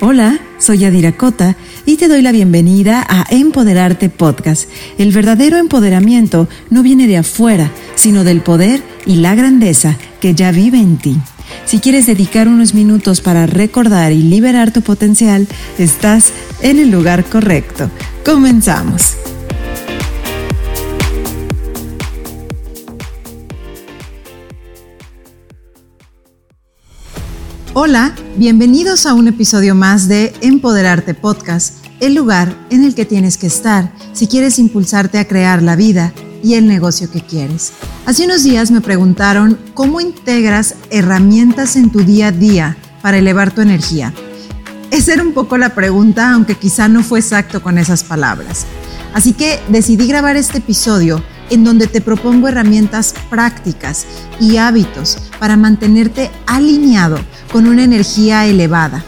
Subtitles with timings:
[0.00, 4.68] Hola, soy Yadira Cota y te doy la bienvenida a Empoderarte Podcast.
[4.98, 10.50] El verdadero empoderamiento no viene de afuera, sino del poder y la grandeza que ya
[10.50, 11.16] vive en ti.
[11.64, 15.46] Si quieres dedicar unos minutos para recordar y liberar tu potencial,
[15.78, 17.88] estás en el lugar correcto.
[18.24, 19.14] Comenzamos.
[27.76, 33.36] Hola, bienvenidos a un episodio más de Empoderarte Podcast, el lugar en el que tienes
[33.36, 37.72] que estar si quieres impulsarte a crear la vida y el negocio que quieres.
[38.06, 43.52] Hace unos días me preguntaron cómo integras herramientas en tu día a día para elevar
[43.52, 44.14] tu energía.
[44.92, 48.66] Esa era un poco la pregunta, aunque quizá no fue exacto con esas palabras.
[49.14, 54.06] Así que decidí grabar este episodio en donde te propongo herramientas prácticas
[54.40, 57.18] y hábitos para mantenerte alineado
[57.52, 59.04] con una energía elevada,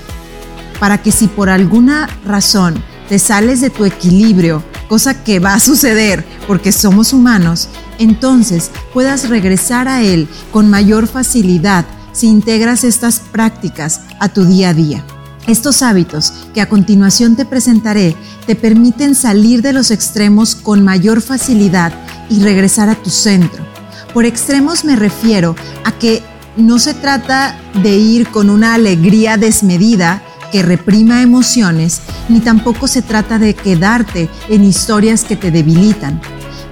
[0.79, 2.75] para que si por alguna razón
[3.09, 9.29] te sales de tu equilibrio, cosa que va a suceder porque somos humanos, entonces puedas
[9.29, 15.05] regresar a él con mayor facilidad si integras estas prácticas a tu día a día.
[15.47, 21.21] Estos hábitos que a continuación te presentaré te permiten salir de los extremos con mayor
[21.21, 21.93] facilidad
[22.29, 23.65] y regresar a tu centro.
[24.13, 26.23] Por extremos me refiero a que
[26.57, 33.03] no se trata de ir con una alegría desmedida que reprima emociones, ni tampoco se
[33.03, 36.21] trata de quedarte en historias que te debilitan.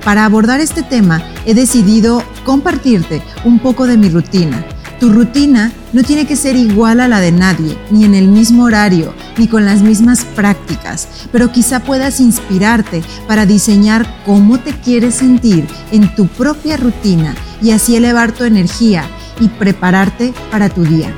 [0.05, 4.65] Para abordar este tema he decidido compartirte un poco de mi rutina
[5.05, 8.65] tu rutina no tiene que ser igual a la de nadie, ni en el mismo
[8.65, 15.17] horario, ni con las mismas prácticas, pero quizá puedas inspirarte para diseñar cómo te quieres
[15.17, 19.05] sentir en tu propia rutina y así elevar tu energía
[19.41, 21.13] y prepararte para tu día.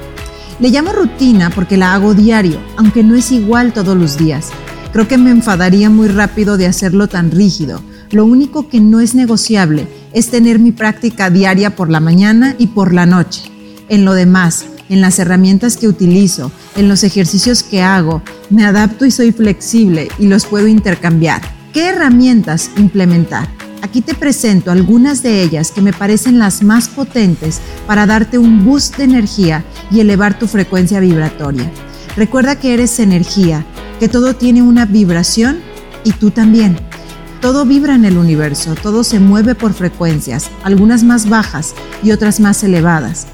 [0.59, 4.51] Le llamo rutina porque la hago diario, aunque no es igual todos los días.
[4.93, 7.83] Creo que me enfadaría muy rápido de hacerlo tan rígido.
[8.11, 12.69] Lo único que no es negociable es tener mi práctica diaria por la mañana y
[12.69, 13.57] por la noche
[13.89, 19.05] en lo demás, en las herramientas que utilizo, en los ejercicios que hago, me adapto
[19.05, 21.41] y soy flexible y los puedo intercambiar.
[21.73, 23.49] ¿Qué herramientas implementar?
[23.83, 28.65] Aquí te presento algunas de ellas que me parecen las más potentes para darte un
[28.65, 31.71] boost de energía y elevar tu frecuencia vibratoria.
[32.17, 33.65] Recuerda que eres energía,
[34.01, 35.59] que todo tiene una vibración
[36.05, 36.79] y tú también.
[37.41, 42.41] Todo vibra en el universo, todo se mueve por frecuencias, algunas más bajas y otras
[42.41, 43.27] más elevadas.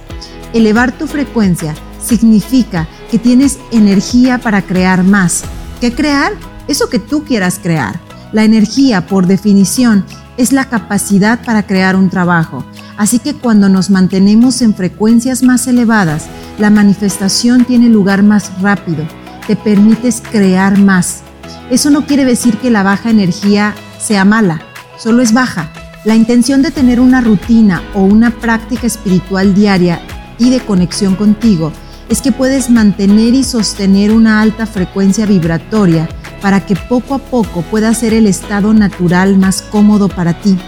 [0.53, 1.75] Elevar tu frecuencia
[2.05, 5.45] significa que tienes energía para crear más.
[5.81, 6.33] ¿Qué crear?
[6.69, 7.99] Eso que tú quieras crear.
[8.33, 10.05] La energía, por definición,
[10.37, 12.65] es la capacidad para crear un trabajo.
[12.97, 16.27] Así que cuando nos mantenemos en frecuencias más elevadas,
[16.59, 19.07] la manifestación tiene lugar más rápido.
[19.47, 21.23] Te permites crear más.
[21.71, 24.61] Eso no quiere decir que la baja energía sea mala,
[24.99, 25.71] solo es baja.
[26.05, 30.01] La intención de tener una rutina o una práctica espiritual diaria
[30.43, 31.73] y de conexión contigo
[32.09, 36.09] es que puedes mantener y sostener una alta frecuencia vibratoria
[36.41, 40.59] para que poco a poco pueda ser el estado natural más cómodo para ti.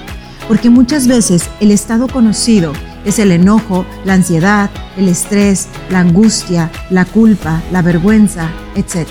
[0.46, 2.72] Porque muchas veces el estado conocido
[3.04, 9.08] es el enojo, la ansiedad, el estrés, la angustia, la culpa, la vergüenza, etc.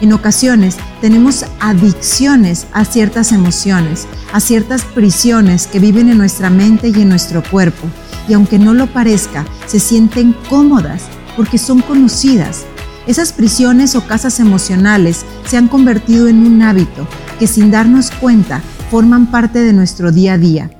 [0.00, 6.88] En ocasiones tenemos adicciones a ciertas emociones, a ciertas prisiones que viven en nuestra mente
[6.88, 7.86] y en nuestro cuerpo
[8.28, 11.04] y aunque no lo parezca, se sienten cómodas
[11.36, 12.64] porque son conocidas.
[13.06, 17.06] Esas prisiones o casas emocionales se han convertido en un hábito
[17.38, 20.70] que sin darnos cuenta forman parte de nuestro día a día.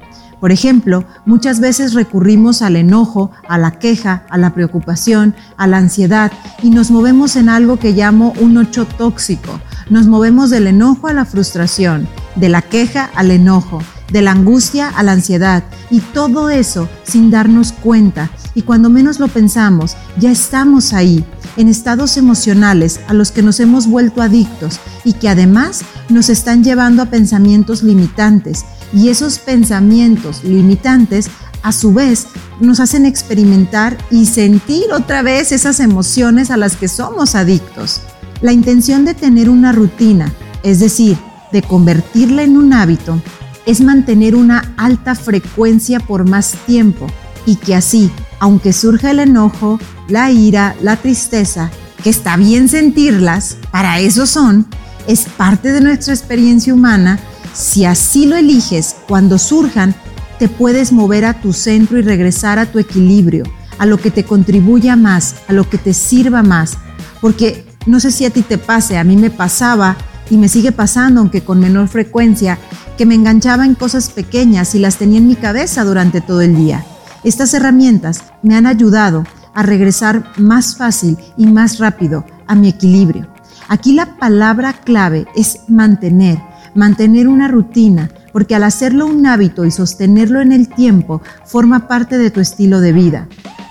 [0.41, 5.79] Por ejemplo, muchas veces recurrimos al enojo, a la queja, a la preocupación, a la
[5.79, 6.31] ansiedad
[6.63, 9.61] y nos movemos en algo que llamo un ocho tóxico.
[9.91, 13.81] Nos movemos del enojo a la frustración, de la queja al enojo,
[14.11, 18.31] de la angustia a la ansiedad y todo eso sin darnos cuenta.
[18.55, 21.25] Y cuando menos lo pensamos, ya estamos ahí,
[21.57, 26.63] en estados emocionales a los que nos hemos vuelto adictos y que además nos están
[26.63, 28.65] llevando a pensamientos limitantes.
[28.93, 31.29] Y esos pensamientos limitantes
[31.63, 32.29] a su vez
[32.61, 38.01] nos hacen experimentar y sentir otra vez esas emociones a las que somos adictos.
[38.41, 40.33] La intención de tener una rutina,
[40.63, 41.19] es decir,
[41.53, 43.21] de convertirla en un hábito,
[43.69, 47.07] es mantener una alta frecuencia por más tiempo
[47.45, 48.11] y que así,
[48.41, 49.79] aunque surja el enojo,
[50.09, 51.71] la ira, la tristeza,
[52.03, 54.67] que está bien sentirlas, para eso son,
[55.07, 57.19] es parte de nuestra experiencia humana,
[57.53, 59.95] si así lo eliges, cuando surjan,
[60.39, 63.45] te puedes mover a tu centro y regresar a tu equilibrio,
[63.79, 66.79] a lo que te contribuya más, a lo que te sirva más,
[67.21, 69.97] porque No sé si a ti te pase, a mí me pasaba
[70.31, 72.59] y me sigue pasando, aunque con menor frecuencia,
[72.97, 76.57] que me enganchaba en cosas pequeñas y las tenía en mi cabeza durante todo el
[76.57, 76.85] día.
[77.25, 83.27] Estas herramientas me han ayudado a regresar más fácil y más rápido a mi equilibrio.
[83.69, 86.39] Aquí la palabra clave es mantener,
[86.75, 92.19] mantener una rutina, porque al hacerlo un hábito y sostenerlo en el tiempo, forma parte
[92.19, 93.29] de tu estilo de vida.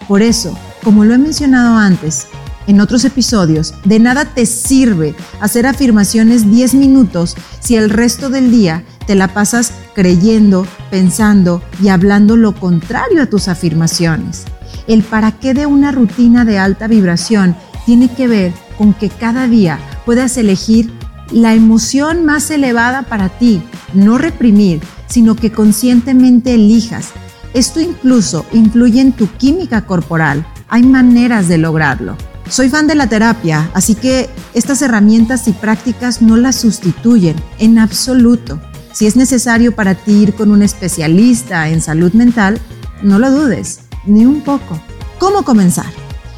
[0.07, 2.27] Por eso, como lo he mencionado antes,
[2.67, 8.51] en otros episodios, de nada te sirve hacer afirmaciones 10 minutos si el resto del
[8.51, 14.45] día te la pasas creyendo, pensando y hablando lo contrario a tus afirmaciones.
[14.85, 17.55] El para qué de una rutina de alta vibración
[17.85, 20.91] tiene que ver con que cada día puedas elegir
[21.31, 23.61] la emoción más elevada para ti,
[23.93, 27.09] no reprimir, sino que conscientemente elijas.
[27.53, 30.45] Esto incluso influye en tu química corporal.
[30.67, 32.17] Hay maneras de lograrlo.
[32.49, 37.77] Soy fan de la terapia, así que estas herramientas y prácticas no las sustituyen en
[37.77, 38.61] absoluto.
[38.94, 42.59] Si es necesario para ti ir con un especialista en salud mental,
[43.03, 44.79] no lo dudes, ni un poco.
[45.19, 45.91] ¿Cómo comenzar?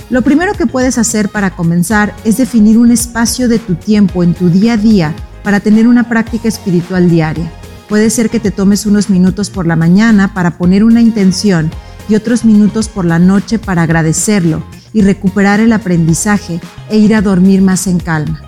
[0.10, 4.34] Lo primero que puedes hacer para comenzar es definir un espacio de tu tiempo en
[4.34, 7.52] tu día a día para tener una práctica espiritual diaria.
[7.88, 11.70] Puede ser que te tomes unos minutos por la mañana para poner una intención
[12.10, 14.64] y otros minutos por la noche para agradecerlo
[14.94, 16.60] y recuperar el aprendizaje
[16.90, 18.42] e ir a dormir más en calma.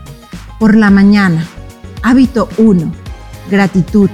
[0.60, 1.46] Por la mañana,
[2.04, 2.92] hábito 1,
[3.50, 4.10] gratitud.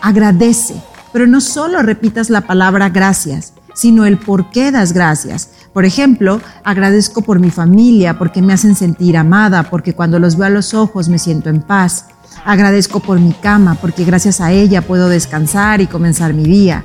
[0.00, 0.74] Agradece,
[1.12, 5.50] pero no solo repitas la palabra gracias, sino el por qué das gracias.
[5.72, 10.46] Por ejemplo, agradezco por mi familia, porque me hacen sentir amada, porque cuando los veo
[10.46, 12.06] a los ojos me siento en paz.
[12.44, 16.84] Agradezco por mi cama, porque gracias a ella puedo descansar y comenzar mi día.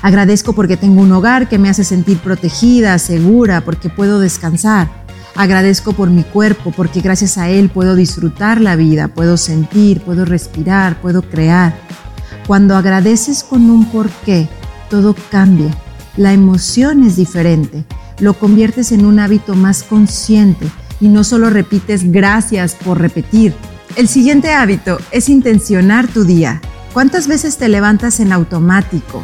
[0.00, 4.88] Agradezco porque tengo un hogar que me hace sentir protegida, segura, porque puedo descansar.
[5.34, 10.24] Agradezco por mi cuerpo, porque gracias a él puedo disfrutar la vida, puedo sentir, puedo
[10.24, 11.74] respirar, puedo crear.
[12.46, 14.48] Cuando agradeces con un porqué,
[14.90, 15.70] todo cambia.
[16.16, 17.84] La emoción es diferente.
[18.18, 20.66] Lo conviertes en un hábito más consciente
[21.00, 23.54] y no solo repites gracias por repetir.
[23.96, 26.60] El siguiente hábito es intencionar tu día.
[26.92, 29.22] ¿Cuántas veces te levantas en automático?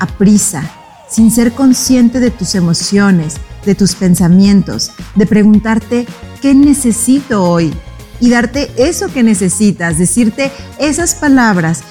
[0.00, 0.68] A prisa,
[1.08, 6.06] sin ser consciente de tus emociones, de tus pensamientos, de preguntarte
[6.40, 7.72] qué necesito hoy
[8.20, 11.82] y darte eso que necesitas, decirte esas palabras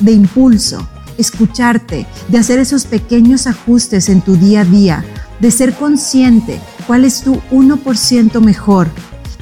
[0.00, 0.88] de impulso,
[1.18, 5.04] escucharte, de hacer esos pequeños ajustes en tu día a día,
[5.40, 8.88] de ser consciente cuál es tu 1% mejor,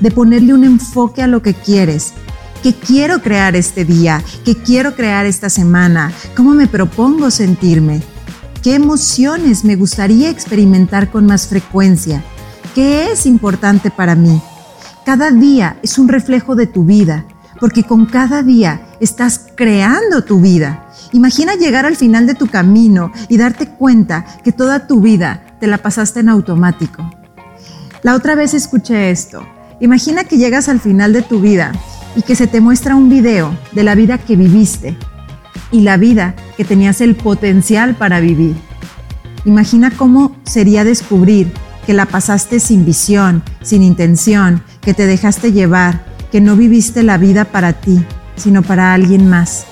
[0.00, 2.14] de ponerle un enfoque a lo que quieres,
[2.62, 8.02] que quiero crear este día, que quiero crear esta semana, cómo me propongo sentirme,
[8.62, 12.22] qué emociones me gustaría experimentar con más frecuencia,
[12.74, 14.40] qué es importante para mí.
[15.04, 17.24] Cada día es un reflejo de tu vida,
[17.58, 20.86] porque con cada día estás creando tu vida.
[21.12, 25.66] Imagina llegar al final de tu camino y darte cuenta que toda tu vida te
[25.66, 27.10] la pasaste en automático.
[28.02, 29.46] La otra vez escuché esto.
[29.80, 31.72] Imagina que llegas al final de tu vida
[32.16, 34.96] y que se te muestra un video de la vida que viviste
[35.70, 38.56] y la vida que tenías el potencial para vivir.
[39.44, 41.52] Imagina cómo sería descubrir
[41.86, 47.18] que la pasaste sin visión, sin intención, que te dejaste llevar, que no viviste la
[47.18, 48.04] vida para ti,
[48.36, 49.66] sino para alguien más.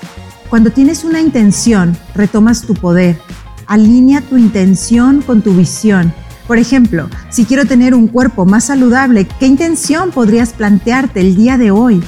[0.49, 3.19] Cuando tienes una intención, retomas tu poder.
[3.67, 6.11] Alinea tu intención con tu visión.
[6.47, 11.59] Por ejemplo, si quiero tener un cuerpo más saludable, ¿qué intención podrías plantearte el día
[11.59, 12.03] de hoy?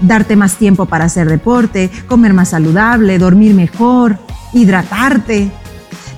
[0.00, 4.18] Darte más tiempo para hacer deporte, comer más saludable, dormir mejor,
[4.52, 5.50] hidratarte,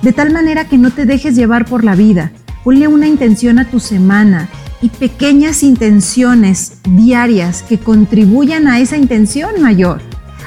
[0.01, 2.31] de tal manera que no te dejes llevar por la vida.
[2.63, 4.49] Ponle una intención a tu semana
[4.81, 10.01] y pequeñas intenciones diarias que contribuyan a esa intención mayor.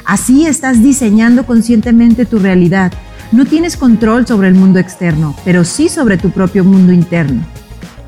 [0.04, 2.92] Así estás diseñando conscientemente tu realidad.
[3.32, 7.44] No tienes control sobre el mundo externo, pero sí sobre tu propio mundo interno.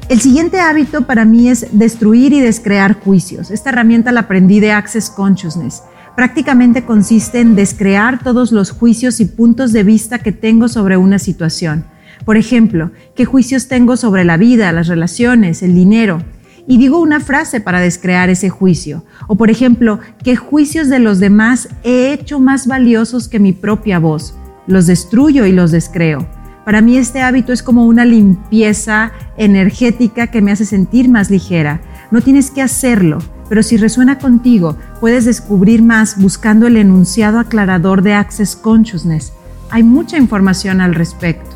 [0.09, 3.51] El siguiente hábito para mí es destruir y descrear juicios.
[3.51, 5.83] Esta herramienta la aprendí de Access Consciousness.
[6.17, 11.19] Prácticamente consiste en descrear todos los juicios y puntos de vista que tengo sobre una
[11.19, 11.87] situación.
[12.27, 16.23] Por ejemplo, ¿qué juicios tengo sobre la vida, las relaciones, el dinero?
[16.67, 19.05] Y digo una frase para descrear ese juicio.
[19.29, 23.99] O por ejemplo, ¿qué juicios de los demás he hecho más valiosos que mi propia
[23.99, 24.35] voz?
[24.67, 26.29] Los destruyo y los descreo.
[26.65, 31.81] Para mí este hábito es como una limpieza energética que me hace sentir más ligera.
[32.11, 38.03] No tienes que hacerlo, pero si resuena contigo, puedes descubrir más buscando el enunciado aclarador
[38.03, 39.33] de Access Consciousness.
[39.71, 41.51] Hay mucha información al respecto.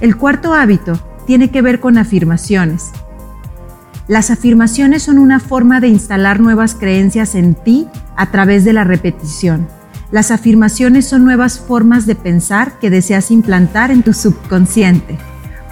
[0.00, 2.90] El cuarto hábito tiene que ver con afirmaciones.
[4.08, 8.84] Las afirmaciones son una forma de instalar nuevas creencias en ti a través de la
[8.84, 9.66] repetición.
[10.12, 15.18] Las afirmaciones son nuevas formas de pensar que deseas implantar en tu subconsciente.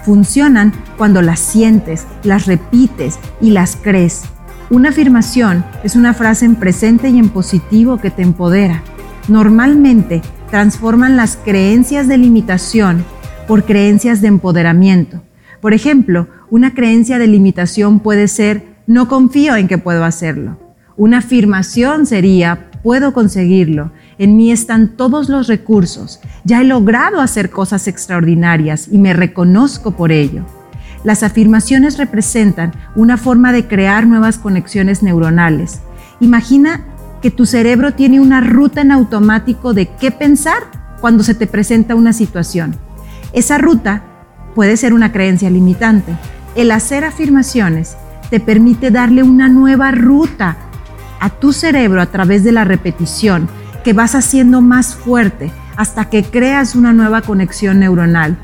[0.03, 4.23] Funcionan cuando las sientes, las repites y las crees.
[4.69, 8.83] Una afirmación es una frase en presente y en positivo que te empodera.
[9.29, 13.05] Normalmente transforman las creencias de limitación
[13.47, 15.21] por creencias de empoderamiento.
[15.61, 20.59] Por ejemplo, una creencia de limitación puede ser no confío en que puedo hacerlo.
[20.97, 26.19] Una afirmación sería puedo conseguirlo en mí están todos los recursos.
[26.43, 30.43] Ya he logrado hacer cosas extraordinarias y me reconozco por ello.
[31.03, 35.81] Las afirmaciones representan una forma de crear nuevas conexiones neuronales.
[36.19, 36.81] Imagina
[37.21, 40.57] que tu cerebro tiene una ruta en automático de qué pensar
[41.01, 42.75] cuando se te presenta una situación.
[43.33, 44.03] Esa ruta
[44.55, 46.17] puede ser una creencia limitante.
[46.55, 47.97] El hacer afirmaciones
[48.29, 50.57] te permite darle una nueva ruta
[51.19, 53.47] a tu cerebro a través de la repetición
[53.85, 58.35] que vas haciendo más fuerte hasta que creas una nueva conexión neuronal.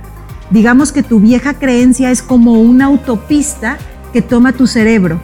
[0.52, 3.80] Digamos que tu vieja creencia es como una autopista
[4.14, 5.20] que toma tu cerebro.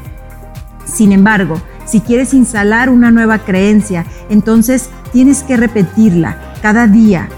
[0.86, 7.30] Sin embargo, si quieres instalar una nueva creencia, entonces tienes que repetirla cada día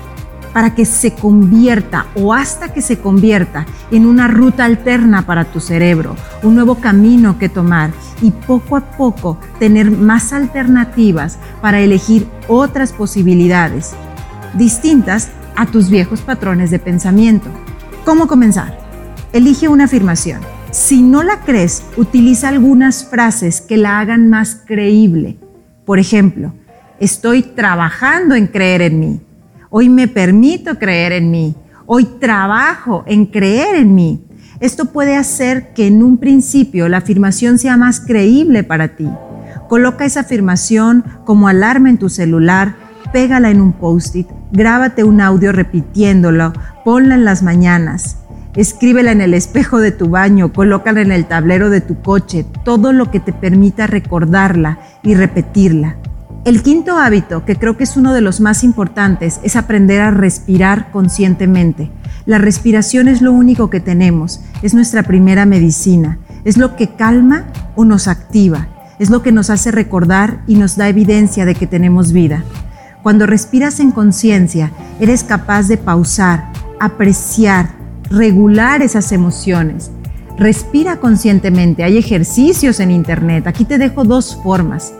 [0.53, 5.59] para que se convierta o hasta que se convierta en una ruta alterna para tu
[5.59, 7.91] cerebro, un nuevo camino que tomar
[8.21, 13.93] y poco a poco tener más alternativas para elegir otras posibilidades
[14.53, 17.49] distintas a tus viejos patrones de pensamiento.
[18.05, 18.77] ¿Cómo comenzar?
[19.33, 20.41] Elige una afirmación.
[20.71, 25.37] Si no la crees, utiliza algunas frases que la hagan más creíble.
[25.85, 26.53] Por ejemplo,
[26.99, 29.21] estoy trabajando en creer en mí.
[29.71, 31.55] Hoy me permito creer en mí.
[31.85, 34.25] Hoy trabajo en creer en mí.
[34.59, 39.07] Esto puede hacer que en un principio la afirmación sea más creíble para ti.
[39.67, 42.77] Coloca esa afirmación como alarma en tu celular,
[43.13, 46.51] pégala en un post-it, grábate un audio repitiéndolo,
[46.83, 48.17] ponla en las mañanas,
[48.55, 52.91] escríbela en el espejo de tu baño, colócala en el tablero de tu coche, todo
[52.91, 55.97] lo que te permita recordarla y repetirla.
[56.45, 60.11] El quinto hábito, que creo que es uno de los más importantes, es aprender a
[60.11, 61.91] respirar conscientemente.
[62.25, 67.47] La respiración es lo único que tenemos, es nuestra primera medicina, es lo que calma
[67.75, 68.69] o nos activa,
[68.99, 72.43] es lo que nos hace recordar y nos da evidencia de que tenemos vida.
[73.03, 77.71] Cuando respiras en conciencia, eres capaz de pausar, apreciar,
[78.09, 79.91] regular esas emociones.
[80.37, 84.93] Respira conscientemente, hay ejercicios en internet, aquí te dejo dos formas.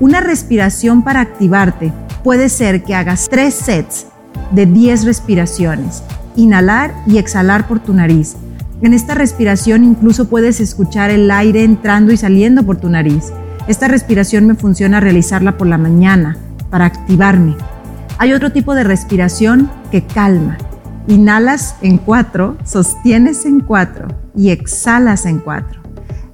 [0.00, 4.06] Una respiración para activarte puede ser que hagas tres sets
[4.50, 6.02] de 10 respiraciones
[6.36, 8.36] inhalar y exhalar por tu nariz.
[8.82, 13.32] En esta respiración incluso puedes escuchar el aire entrando y saliendo por tu nariz.
[13.66, 16.36] Esta respiración me funciona realizarla por la mañana
[16.70, 17.56] para activarme.
[18.18, 20.58] Hay otro tipo de respiración que calma.
[21.06, 25.83] Inhalas en cuatro, sostienes en cuatro y exhalas en cuatro.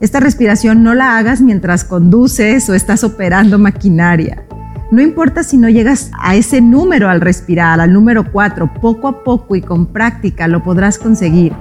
[0.00, 4.44] Esta respiración no la hagas mientras conduces o estás operando maquinaria.
[4.90, 9.22] No importa si no llegas a ese número al respirar, al número 4, poco a
[9.22, 11.52] poco y con práctica lo podrás conseguir.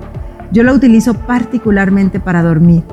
[0.54, 2.84] Yo lo utilizo particularmente para dormir.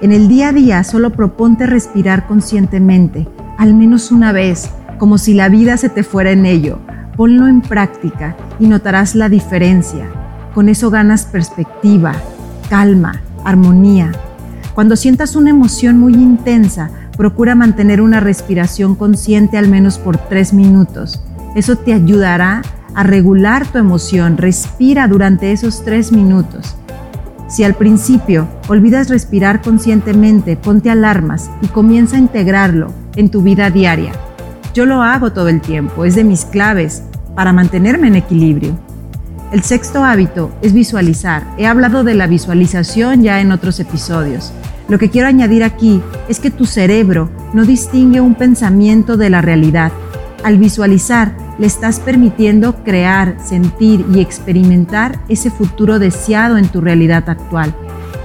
[0.00, 3.28] En el día a día solo proponte respirar conscientemente,
[3.58, 6.78] al menos una vez, como si la vida se te fuera en ello.
[7.14, 10.08] Ponlo en práctica y notarás la diferencia.
[10.54, 12.14] Con eso ganas perspectiva,
[12.70, 14.12] calma, armonía.
[14.78, 20.52] Cuando sientas una emoción muy intensa, Procura mantener una respiración consciente al menos por tres
[20.52, 21.20] minutos.
[21.56, 22.62] Eso te ayudará
[22.94, 24.36] a regular tu emoción.
[24.36, 26.76] Respira durante esos tres minutos.
[27.48, 33.68] Si al principio olvidas respirar conscientemente, ponte alarmas y comienza a integrarlo en tu vida
[33.70, 34.12] diaria.
[34.74, 37.02] Yo lo hago todo el tiempo, es de mis claves
[37.34, 38.78] para mantenerme en equilibrio.
[39.50, 41.42] El sexto hábito es visualizar.
[41.58, 44.52] He hablado de la visualización ya en otros episodios.
[44.88, 49.42] Lo que quiero añadir aquí es que tu cerebro no distingue un pensamiento de la
[49.42, 49.92] realidad.
[50.42, 57.28] Al visualizar, le estás permitiendo crear, sentir y experimentar ese futuro deseado en tu realidad
[57.28, 57.74] actual.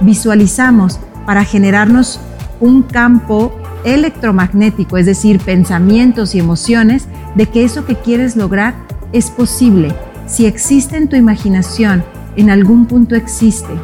[0.00, 2.18] Visualizamos para generarnos
[2.60, 3.52] un campo
[3.84, 8.74] electromagnético, es decir, pensamientos y emociones de que eso que quieres lograr
[9.12, 9.94] es posible.
[10.26, 12.02] Si existe en tu imaginación,
[12.36, 13.74] en algún punto existe.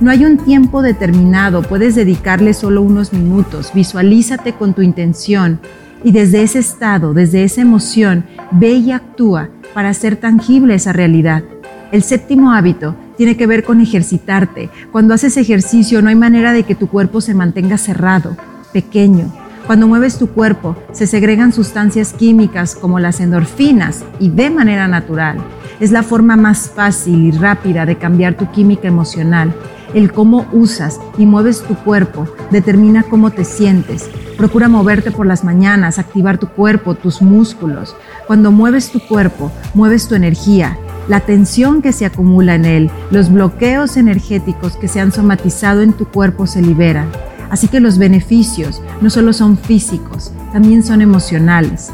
[0.00, 5.58] No hay un tiempo determinado, puedes dedicarle solo unos minutos, visualízate con tu intención
[6.04, 11.42] y desde ese estado, desde esa emoción, ve y actúa para hacer tangible esa realidad.
[11.90, 14.70] El séptimo hábito tiene que ver con ejercitarte.
[14.92, 18.36] Cuando haces ejercicio no hay manera de que tu cuerpo se mantenga cerrado,
[18.72, 19.32] pequeño.
[19.66, 25.38] Cuando mueves tu cuerpo se segregan sustancias químicas como las endorfinas y de manera natural.
[25.80, 29.52] Es la forma más fácil y rápida de cambiar tu química emocional.
[29.94, 34.10] El cómo usas y mueves tu cuerpo determina cómo te sientes.
[34.36, 37.96] Procura moverte por las mañanas, activar tu cuerpo, tus músculos.
[38.26, 40.78] Cuando mueves tu cuerpo, mueves tu energía
[41.08, 45.94] la tensión que se acumula en él, los bloqueos energéticos que se han somatizado en
[45.94, 47.08] tu cuerpo se liberan.
[47.50, 51.88] Así que los beneficios no solo son físicos, también son emocionales.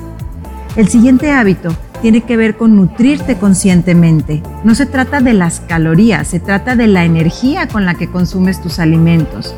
[0.74, 4.42] El siguiente hábito tiene que ver con nutrirte conscientemente.
[4.62, 8.60] No se trata de las calorías, se trata de la energía con la que consumes
[8.60, 9.54] tus alimentos.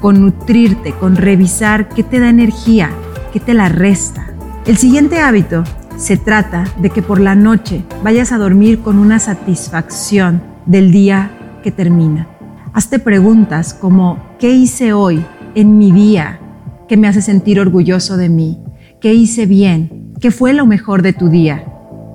[0.00, 2.88] Con nutrirte, con revisar qué te da energía,
[3.34, 4.32] qué te la resta.
[4.64, 5.62] El siguiente hábito
[5.98, 11.32] se trata de que por la noche vayas a dormir con una satisfacción del día
[11.62, 12.28] que termina.
[12.72, 15.22] Hazte preguntas como, ¿qué hice hoy
[15.54, 16.40] en mi día
[16.88, 18.58] que me hace sentir orgulloso de mí?
[19.02, 20.14] ¿Qué hice bien?
[20.18, 21.69] ¿Qué fue lo mejor de tu día?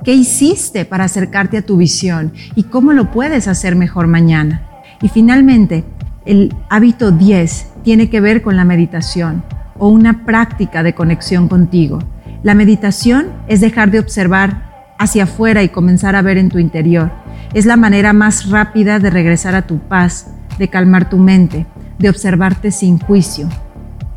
[0.05, 2.31] ¿Qué hiciste para acercarte a tu visión?
[2.53, 4.61] ¿Y cómo lo puedes hacer mejor mañana?
[5.01, 5.83] Y finalmente,
[6.27, 9.43] el hábito 10 tiene que ver con la meditación
[9.79, 11.97] o una práctica de conexión contigo.
[12.43, 17.11] La meditación es dejar de observar hacia afuera y comenzar a ver en tu interior.
[17.55, 20.27] Es la manera más rápida de regresar a tu paz,
[20.59, 21.65] de calmar tu mente,
[21.97, 23.49] de observarte sin juicio.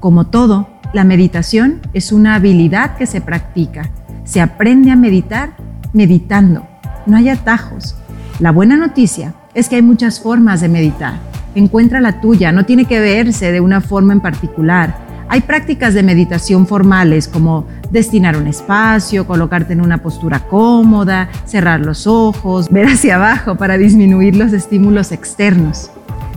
[0.00, 3.90] Como todo, la meditación es una habilidad que se practica.
[4.24, 6.66] Se aprende a meditar meditando.
[7.06, 7.96] No hay atajos.
[8.38, 11.14] La buena noticia es que hay muchas formas de meditar.
[11.54, 14.96] Encuentra la tuya, no tiene que verse de una forma en particular.
[15.30, 21.80] Hay prácticas de meditación formales como destinar un espacio, colocarte en una postura cómoda, cerrar
[21.80, 25.90] los ojos, ver hacia abajo para disminuir los estímulos externos.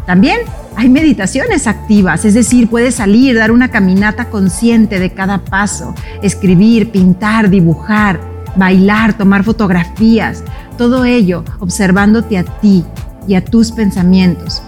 [0.06, 0.40] También
[0.76, 6.92] hay meditaciones activas, es decir, puedes salir, dar una caminata consciente de cada paso, escribir,
[6.92, 8.20] pintar, dibujar,
[8.56, 10.44] bailar, tomar fotografías,
[10.78, 12.84] todo ello observándote a ti
[13.28, 14.62] y a tus pensamientos.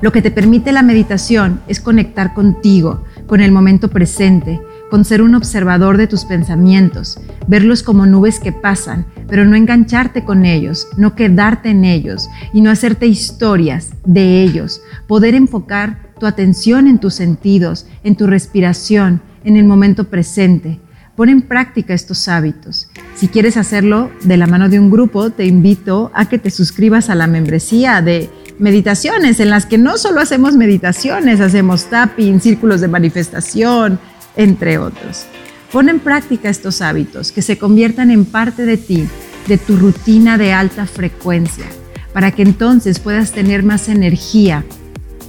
[0.00, 5.22] Lo que te permite la meditación es conectar contigo, con el momento presente, con ser
[5.22, 7.18] un observador de tus pensamientos,
[7.48, 12.60] verlos como nubes que pasan, pero no engancharte con ellos, no quedarte en ellos y
[12.60, 19.20] no hacerte historias de ellos, poder enfocar tu atención en tus sentidos, en tu respiración,
[19.44, 20.80] en el momento presente.
[21.16, 22.88] Pon en práctica estos hábitos.
[23.14, 27.08] Si quieres hacerlo de la mano de un grupo, te invito a que te suscribas
[27.08, 32.82] a la membresía de meditaciones, en las que no solo hacemos meditaciones, hacemos tapping, círculos
[32.82, 33.98] de manifestación,
[34.36, 35.24] entre otros.
[35.72, 39.08] Pon en práctica estos hábitos, que se conviertan en parte de ti,
[39.48, 41.64] de tu rutina de alta frecuencia,
[42.12, 44.64] para que entonces puedas tener más energía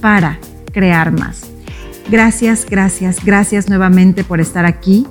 [0.02, 0.38] para
[0.70, 1.42] crear más.
[2.10, 5.06] Gracias, gracias, gracias nuevamente por estar aquí.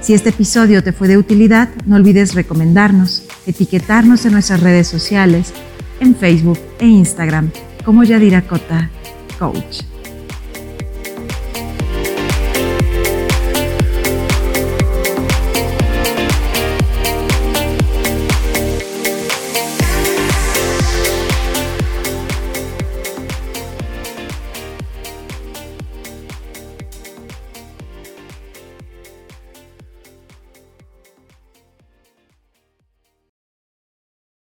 [0.00, 5.52] Si este episodio te fue de utilidad, no olvides recomendarnos, etiquetarnos en nuestras redes sociales
[6.00, 7.50] en Facebook e Instagram
[7.84, 8.90] como Yadira Cota
[9.38, 9.89] Coach.